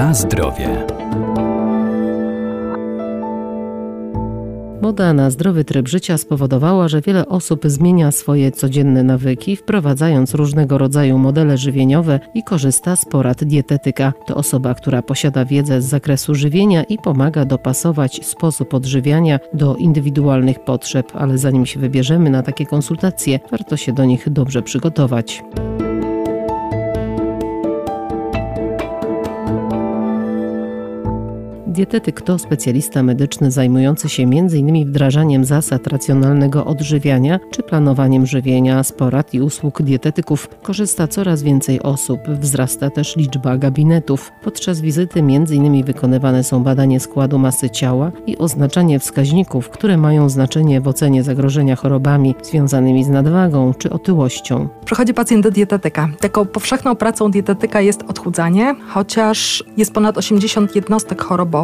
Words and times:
Na 0.00 0.14
zdrowie. 0.14 0.86
Moda 4.82 5.12
na 5.12 5.30
zdrowy 5.30 5.64
tryb 5.64 5.88
życia 5.88 6.18
spowodowała, 6.18 6.88
że 6.88 7.00
wiele 7.00 7.26
osób 7.26 7.60
zmienia 7.64 8.12
swoje 8.12 8.52
codzienne 8.52 9.02
nawyki, 9.02 9.56
wprowadzając 9.56 10.34
różnego 10.34 10.78
rodzaju 10.78 11.18
modele 11.18 11.58
żywieniowe 11.58 12.20
i 12.34 12.42
korzysta 12.42 12.96
z 12.96 13.04
porad 13.04 13.44
dietetyka. 13.44 14.12
To 14.26 14.34
osoba, 14.34 14.74
która 14.74 15.02
posiada 15.02 15.44
wiedzę 15.44 15.82
z 15.82 15.84
zakresu 15.84 16.34
żywienia 16.34 16.82
i 16.84 16.98
pomaga 16.98 17.44
dopasować 17.44 18.26
sposób 18.26 18.74
odżywiania 18.74 19.38
do 19.54 19.76
indywidualnych 19.76 20.64
potrzeb, 20.64 21.12
ale 21.14 21.38
zanim 21.38 21.66
się 21.66 21.80
wybierzemy 21.80 22.30
na 22.30 22.42
takie 22.42 22.66
konsultacje, 22.66 23.40
warto 23.50 23.76
się 23.76 23.92
do 23.92 24.04
nich 24.04 24.30
dobrze 24.30 24.62
przygotować. 24.62 25.42
Dietetyk 31.70 32.20
to 32.20 32.38
specjalista 32.38 33.02
medyczny 33.02 33.50
zajmujący 33.50 34.08
się 34.08 34.22
m.in. 34.22 34.86
wdrażaniem 34.86 35.44
zasad 35.44 35.86
racjonalnego 35.86 36.64
odżywiania 36.64 37.40
czy 37.50 37.62
planowaniem 37.62 38.26
żywienia. 38.26 38.82
Z 38.82 38.92
porad 38.92 39.34
i 39.34 39.40
usług 39.40 39.82
dietetyków 39.82 40.48
korzysta 40.62 41.08
coraz 41.08 41.42
więcej 41.42 41.82
osób. 41.82 42.20
Wzrasta 42.28 42.90
też 42.90 43.16
liczba 43.16 43.58
gabinetów. 43.58 44.32
Podczas 44.42 44.80
wizyty 44.80 45.20
m.in. 45.20 45.84
wykonywane 45.84 46.44
są 46.44 46.62
badanie 46.62 47.00
składu 47.00 47.38
masy 47.38 47.70
ciała 47.70 48.12
i 48.26 48.38
oznaczanie 48.38 48.98
wskaźników, 48.98 49.68
które 49.68 49.96
mają 49.96 50.28
znaczenie 50.28 50.80
w 50.80 50.88
ocenie 50.88 51.22
zagrożenia 51.22 51.76
chorobami 51.76 52.34
związanymi 52.42 53.04
z 53.04 53.08
nadwagą 53.08 53.74
czy 53.74 53.90
otyłością. 53.90 54.68
Przychodzi 54.84 55.14
pacjent 55.14 55.42
do 55.42 55.50
dietetyka. 55.50 56.08
Taką 56.20 56.46
powszechną 56.46 56.96
pracą 56.96 57.30
dietetyka 57.30 57.80
jest 57.80 58.02
odchudzanie, 58.02 58.74
chociaż 58.88 59.64
jest 59.76 59.92
ponad 59.92 60.18
80 60.18 60.76
jednostek 60.76 61.22
chorobowych 61.22 61.59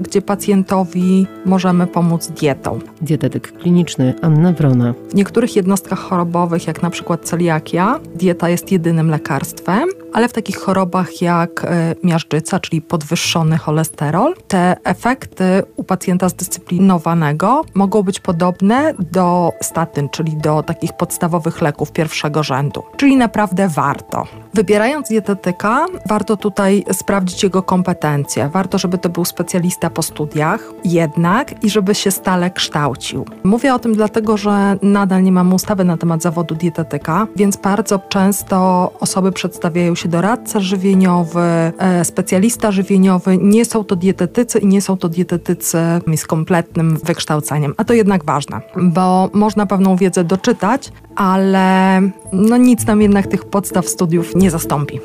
gdzie 0.00 0.22
pacjentowi 0.22 1.26
możemy 1.46 1.86
pomóc 1.86 2.28
dietą. 2.28 2.78
Dietetyk 3.02 3.52
kliniczny 3.52 4.14
Anna 4.22 4.52
Wrona. 4.52 4.94
W 5.10 5.14
niektórych 5.14 5.56
jednostkach 5.56 5.98
chorobowych, 5.98 6.66
jak 6.66 6.82
na 6.82 6.90
przykład 6.90 7.24
celiakia, 7.24 8.00
dieta 8.14 8.48
jest 8.48 8.72
jedynym 8.72 9.10
lekarstwem, 9.10 9.88
ale 10.12 10.28
w 10.28 10.32
takich 10.32 10.56
chorobach 10.56 11.22
jak 11.22 11.64
e, 11.64 11.94
miażdżyca, 12.02 12.60
czyli 12.60 12.82
podwyższony 12.82 13.58
cholesterol, 13.58 14.34
te 14.48 14.76
efekty 14.84 15.62
u 15.76 15.84
pacjenta 15.84 16.28
zdyscyplinowanego 16.28 17.64
mogą 17.74 18.02
być 18.02 18.20
podobne 18.20 18.94
do 19.12 19.52
statyn, 19.60 20.08
czyli 20.08 20.36
do 20.36 20.62
takich 20.62 20.92
podstawowych 20.92 21.62
leków 21.62 21.92
pierwszego 21.92 22.42
rzędu. 22.42 22.82
Czyli 22.96 23.16
naprawdę 23.16 23.68
warto. 23.68 24.26
Wybierając 24.54 25.08
dietetyka, 25.08 25.86
warto 26.06 26.36
tutaj 26.36 26.84
sprawdzić 26.92 27.42
jego 27.42 27.62
kompetencje. 27.62 28.48
Warto, 28.48 28.78
żeby 28.78 28.98
to 28.98 29.08
był 29.08 29.24
specjalista 29.38 29.90
po 29.90 30.02
studiach, 30.02 30.72
jednak 30.84 31.64
i 31.64 31.70
żeby 31.70 31.94
się 31.94 32.10
stale 32.10 32.50
kształcił. 32.50 33.24
Mówię 33.44 33.74
o 33.74 33.78
tym 33.78 33.94
dlatego, 33.94 34.36
że 34.36 34.78
nadal 34.82 35.22
nie 35.22 35.32
mamy 35.32 35.54
ustawy 35.54 35.84
na 35.84 35.96
temat 35.96 36.22
zawodu 36.22 36.54
dietetyka, 36.54 37.26
więc 37.36 37.56
bardzo 37.56 37.98
często 37.98 38.56
osoby 39.00 39.32
przedstawiają 39.32 39.94
się 39.94 40.08
doradca 40.08 40.60
żywieniowy, 40.60 41.40
e, 41.78 42.04
specjalista 42.04 42.72
żywieniowy. 42.72 43.38
Nie 43.38 43.64
są 43.64 43.84
to 43.84 43.96
dietetycy 43.96 44.58
i 44.58 44.66
nie 44.66 44.82
są 44.82 44.96
to 44.96 45.08
dietetycy 45.08 45.78
z 46.16 46.26
kompletnym 46.26 46.96
wykształceniem, 47.04 47.74
a 47.76 47.84
to 47.84 47.94
jednak 47.94 48.24
ważne, 48.24 48.60
bo 48.76 49.30
można 49.32 49.66
pewną 49.66 49.96
wiedzę 49.96 50.24
doczytać, 50.24 50.92
ale 51.16 52.00
no 52.32 52.56
nic 52.56 52.86
nam 52.86 53.02
jednak 53.02 53.26
tych 53.26 53.44
podstaw 53.44 53.88
studiów 53.88 54.34
nie 54.34 54.50
zastąpi. 54.50 55.00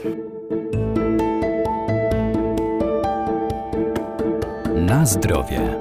Na 4.94 5.06
zdrowie. 5.06 5.78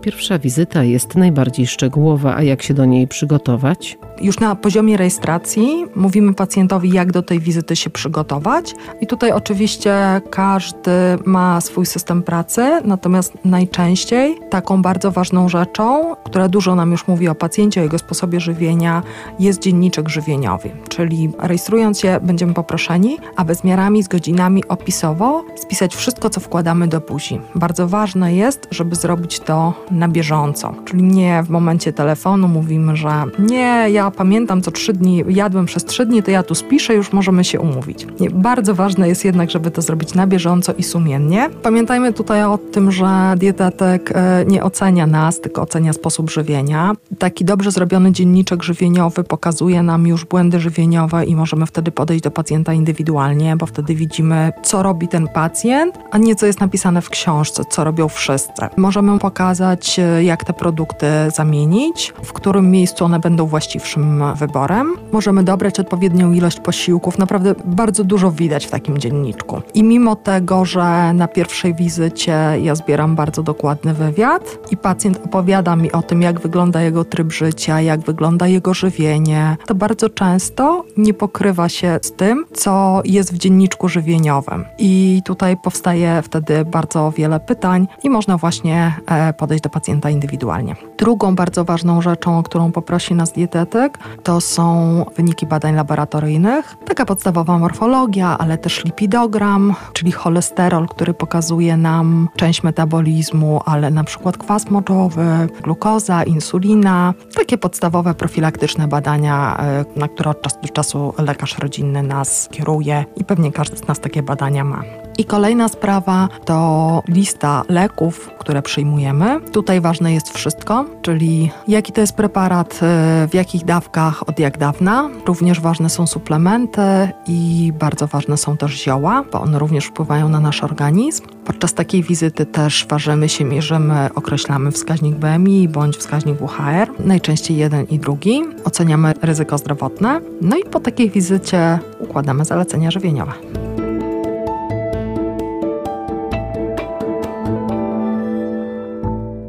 Pierwsza 0.00 0.38
wizyta 0.38 0.84
jest 0.84 1.14
najbardziej 1.14 1.66
szczegółowa, 1.66 2.36
a 2.36 2.42
jak 2.42 2.62
się 2.62 2.74
do 2.74 2.84
niej 2.84 3.08
przygotować? 3.08 3.98
Już 4.20 4.40
na 4.40 4.54
poziomie 4.56 4.96
rejestracji 4.96 5.86
mówimy 5.96 6.34
pacjentowi, 6.34 6.90
jak 6.90 7.12
do 7.12 7.22
tej 7.22 7.40
wizyty 7.40 7.76
się 7.76 7.90
przygotować. 7.90 8.74
I 9.00 9.06
tutaj 9.06 9.32
oczywiście 9.32 10.20
każdy 10.30 10.90
ma 11.24 11.60
swój 11.60 11.86
system 11.86 12.22
pracy, 12.22 12.80
natomiast 12.84 13.32
najczęściej 13.44 14.38
taką 14.50 14.82
bardzo 14.82 15.10
ważną 15.10 15.48
rzeczą, 15.48 16.16
która 16.24 16.48
dużo 16.48 16.74
nam 16.74 16.90
już 16.90 17.08
mówi 17.08 17.28
o 17.28 17.34
pacjencie, 17.34 17.80
o 17.80 17.84
jego 17.84 17.98
sposobie 17.98 18.40
żywienia, 18.40 19.02
jest 19.38 19.60
dzienniczek 19.60 20.08
żywieniowy. 20.08 20.70
Czyli 20.88 21.30
rejestrując 21.38 22.00
się, 22.00 22.20
będziemy 22.22 22.54
poproszeni, 22.54 23.18
aby 23.36 23.54
z 23.54 23.64
miarami, 23.64 24.02
z 24.02 24.08
godzinami 24.08 24.64
opisowo 24.68 25.44
spisać 25.56 25.96
wszystko, 25.96 26.30
co 26.30 26.40
wkładamy 26.40 26.88
do 26.88 27.00
buzi. 27.00 27.40
Bardzo 27.54 27.88
ważne 27.88 28.34
jest, 28.34 28.68
żeby 28.70 28.96
zrobić 28.96 29.40
to 29.40 29.74
na 29.90 30.08
bieżąco. 30.08 30.74
Czyli 30.84 31.02
nie 31.02 31.42
w 31.42 31.50
momencie 31.50 31.92
telefonu 31.92 32.48
mówimy, 32.48 32.96
że 32.96 33.24
nie, 33.38 33.86
ja 33.90 34.03
pamiętam 34.10 34.62
co 34.62 34.70
trzy 34.70 34.92
dni, 34.92 35.24
jadłem 35.28 35.66
przez 35.66 35.84
trzy 35.84 36.06
dni, 36.06 36.22
to 36.22 36.30
ja 36.30 36.42
tu 36.42 36.54
spiszę, 36.54 36.94
już 36.94 37.12
możemy 37.12 37.44
się 37.44 37.60
umówić. 37.60 38.06
Nie, 38.20 38.30
bardzo 38.30 38.74
ważne 38.74 39.08
jest 39.08 39.24
jednak, 39.24 39.50
żeby 39.50 39.70
to 39.70 39.82
zrobić 39.82 40.14
na 40.14 40.26
bieżąco 40.26 40.72
i 40.78 40.82
sumiennie. 40.82 41.50
Pamiętajmy 41.62 42.12
tutaj 42.12 42.44
o 42.44 42.58
tym, 42.58 42.92
że 42.92 43.34
dietetyk 43.36 44.12
e, 44.14 44.44
nie 44.46 44.64
ocenia 44.64 45.06
nas, 45.06 45.40
tylko 45.40 45.62
ocenia 45.62 45.92
sposób 45.92 46.30
żywienia. 46.30 46.92
Taki 47.18 47.44
dobrze 47.44 47.70
zrobiony 47.70 48.12
dzienniczek 48.12 48.62
żywieniowy 48.62 49.24
pokazuje 49.24 49.82
nam 49.82 50.06
już 50.06 50.24
błędy 50.24 50.60
żywieniowe 50.60 51.24
i 51.24 51.36
możemy 51.36 51.66
wtedy 51.66 51.90
podejść 51.90 52.24
do 52.24 52.30
pacjenta 52.30 52.72
indywidualnie, 52.72 53.56
bo 53.56 53.66
wtedy 53.66 53.94
widzimy, 53.94 54.52
co 54.62 54.82
robi 54.82 55.08
ten 55.08 55.28
pacjent, 55.28 55.98
a 56.10 56.18
nie 56.18 56.36
co 56.36 56.46
jest 56.46 56.60
napisane 56.60 57.02
w 57.02 57.10
książce, 57.10 57.62
co 57.70 57.84
robią 57.84 58.08
wszyscy. 58.08 58.68
Możemy 58.76 59.18
pokazać, 59.18 59.98
e, 59.98 60.24
jak 60.24 60.44
te 60.44 60.52
produkty 60.52 61.06
zamienić, 61.34 62.12
w 62.24 62.32
którym 62.32 62.70
miejscu 62.70 63.04
one 63.04 63.18
będą 63.18 63.46
właściwszym 63.94 64.22
wyborem. 64.36 64.94
Możemy 65.12 65.44
dobrać 65.44 65.80
odpowiednią 65.80 66.32
ilość 66.32 66.60
posiłków. 66.60 67.18
Naprawdę 67.18 67.54
bardzo 67.64 68.04
dużo 68.04 68.30
widać 68.30 68.66
w 68.66 68.70
takim 68.70 68.98
dzienniczku. 68.98 69.62
I 69.74 69.82
mimo 69.82 70.16
tego, 70.16 70.64
że 70.64 71.12
na 71.12 71.28
pierwszej 71.28 71.74
wizycie 71.74 72.38
ja 72.62 72.74
zbieram 72.74 73.16
bardzo 73.16 73.42
dokładny 73.42 73.94
wywiad 73.94 74.58
i 74.70 74.76
pacjent 74.76 75.20
opowiada 75.24 75.76
mi 75.76 75.92
o 75.92 76.02
tym, 76.02 76.22
jak 76.22 76.40
wygląda 76.40 76.82
jego 76.82 77.04
tryb 77.04 77.32
życia, 77.32 77.80
jak 77.80 78.00
wygląda 78.00 78.46
jego 78.46 78.74
żywienie, 78.74 79.56
to 79.66 79.74
bardzo 79.74 80.08
często 80.10 80.84
nie 80.96 81.14
pokrywa 81.14 81.68
się 81.68 81.98
z 82.02 82.12
tym, 82.12 82.44
co 82.52 83.02
jest 83.04 83.34
w 83.34 83.38
dzienniczku 83.38 83.88
żywieniowym. 83.88 84.64
I 84.78 85.22
tutaj 85.24 85.56
powstaje 85.56 86.22
wtedy 86.22 86.64
bardzo 86.64 87.12
wiele 87.16 87.40
pytań 87.40 87.86
i 88.02 88.10
można 88.10 88.36
właśnie 88.38 88.94
e, 89.06 89.32
podejść 89.32 89.64
do 89.64 89.70
pacjenta 89.70 90.10
indywidualnie. 90.10 90.76
Drugą 90.98 91.34
bardzo 91.34 91.64
ważną 91.64 92.02
rzeczą, 92.02 92.38
o 92.38 92.42
którą 92.42 92.72
poprosi 92.72 93.14
nas 93.14 93.32
dietetyk, 93.32 93.83
to 94.22 94.40
są 94.40 95.04
wyniki 95.16 95.46
badań 95.46 95.74
laboratoryjnych. 95.74 96.76
Taka 96.86 97.04
podstawowa 97.04 97.58
morfologia, 97.58 98.38
ale 98.38 98.58
też 98.58 98.84
lipidogram, 98.84 99.74
czyli 99.92 100.12
cholesterol, 100.12 100.88
który 100.88 101.14
pokazuje 101.14 101.76
nam 101.76 102.28
część 102.36 102.62
metabolizmu, 102.62 103.60
ale 103.64 103.90
na 103.90 104.04
przykład 104.04 104.38
kwas 104.38 104.70
moczowy, 104.70 105.48
glukoza, 105.62 106.22
insulina. 106.22 107.14
Takie 107.34 107.58
podstawowe 107.58 108.14
profilaktyczne 108.14 108.88
badania, 108.88 109.56
e, 109.60 109.84
na 109.96 110.08
które 110.08 110.30
od 110.30 110.42
czasu 110.42 110.58
do 110.62 110.68
czasu 110.68 111.14
lekarz 111.18 111.58
rodzinny 111.58 112.02
nas 112.02 112.48
kieruje 112.52 113.04
i 113.16 113.24
pewnie 113.24 113.52
każdy 113.52 113.76
z 113.76 113.88
nas 113.88 114.00
takie 114.00 114.22
badania 114.22 114.64
ma. 114.64 114.82
I 115.18 115.24
kolejna 115.24 115.68
sprawa 115.68 116.28
to 116.44 117.02
lista 117.08 117.62
leków, 117.68 118.30
które 118.38 118.62
przyjmujemy. 118.62 119.40
Tutaj 119.52 119.80
ważne 119.80 120.14
jest 120.14 120.34
wszystko, 120.34 120.84
czyli 121.02 121.50
jaki 121.68 121.92
to 121.92 122.00
jest 122.00 122.16
preparat, 122.16 122.74
y, 122.74 123.28
w 123.28 123.34
jakich 123.34 123.64
dawkach, 123.74 124.28
od 124.28 124.38
jak 124.38 124.58
dawna. 124.58 125.10
Również 125.26 125.60
ważne 125.60 125.90
są 125.90 126.06
suplementy 126.06 127.08
i 127.26 127.72
bardzo 127.78 128.06
ważne 128.06 128.36
są 128.36 128.56
też 128.56 128.84
zioła, 128.84 129.24
bo 129.32 129.40
one 129.40 129.58
również 129.58 129.84
wpływają 129.86 130.28
na 130.28 130.40
nasz 130.40 130.62
organizm. 130.64 131.24
Podczas 131.44 131.74
takiej 131.74 132.02
wizyty 132.02 132.46
też 132.46 132.86
ważymy 132.90 133.28
się, 133.28 133.44
mierzymy, 133.44 134.08
określamy 134.14 134.70
wskaźnik 134.70 135.14
BMI 135.14 135.68
bądź 135.68 135.96
wskaźnik 135.96 136.38
WHR, 136.38 136.90
najczęściej 136.98 137.56
jeden 137.56 137.84
i 137.84 137.98
drugi. 137.98 138.42
Oceniamy 138.64 139.14
ryzyko 139.22 139.58
zdrowotne. 139.58 140.20
No 140.40 140.56
i 140.56 140.64
po 140.64 140.80
takiej 140.80 141.10
wizycie 141.10 141.78
układamy 141.98 142.44
zalecenia 142.44 142.90
żywieniowe. 142.90 143.32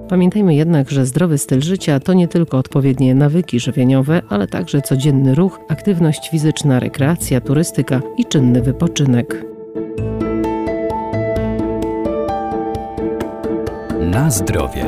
Pamiętajmy 0.10 0.56
jednak, 0.56 0.92
że 0.92 1.06
zdrowy 1.06 1.38
styl 1.38 1.62
życia 1.62 2.00
to 2.00 2.14
nie 2.14 2.28
tylko 2.28 2.58
odpowiednie 2.58 3.16
nawyki 3.16 3.60
żywieniowe, 3.60 4.22
ale 4.30 4.48
także 4.48 4.82
codzienny 4.82 5.36
ruch, 5.36 5.60
aktywność 5.68 6.30
fizyczna, 6.30 6.80
rekreacja, 6.80 7.42
turystyka 7.42 8.02
i 8.18 8.26
czynny 8.26 8.62
wypoczynek. 8.62 9.46
Na 14.00 14.32
zdrowie. 14.32 14.86